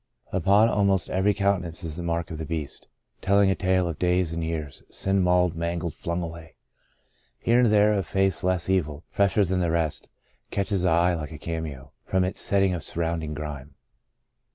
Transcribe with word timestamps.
Upon 0.31 0.67
almost 0.67 1.11
every 1.11 1.35
countenance 1.35 1.83
is 1.83 1.95
the 1.95 2.01
mark 2.01 2.31
of 2.31 2.39
the 2.39 2.45
Beast, 2.47 2.87
tell 3.21 3.37
ing 3.39 3.51
a 3.51 3.55
tale 3.55 3.87
of 3.87 3.99
days 3.99 4.33
and 4.33 4.43
years— 4.43 4.81
sin 4.89 5.21
mauled, 5.21 5.55
mangled, 5.55 5.93
flung 5.93 6.23
away. 6.23 6.55
Here 7.37 7.59
and 7.59 7.67
there 7.67 7.93
a 7.93 8.01
face 8.01 8.43
less 8.43 8.67
evil, 8.67 9.03
fresher 9.11 9.45
than 9.45 9.59
the 9.59 9.69
rest, 9.69 10.09
catches 10.49 10.81
the 10.81 10.89
eye 10.89 11.13
like 11.13 11.31
a 11.31 11.37
cameo, 11.37 11.91
from 12.03 12.23
its 12.23 12.41
setting 12.41 12.73
of 12.73 12.81
sur 12.81 13.01
rounding 13.01 13.35
grime. 13.35 13.75